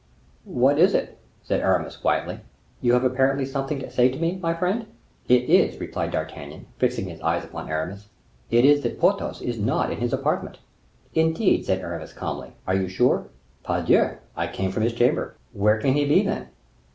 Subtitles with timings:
[0.45, 2.39] "What is it?" said Aramis, quietly.
[2.81, 4.87] "You have apparently something to say to me, my friend."
[5.27, 8.07] "It is," replied D'Artagnan, fixing his eyes upon Aramis,
[8.49, 10.57] "it is that Porthos is not in his apartment."
[11.13, 13.25] "Indeed," said Aramis calmly; "are you sure?"
[13.63, 14.17] "Pardieu!
[14.35, 16.47] I came from his chamber." "Where can he be, then?"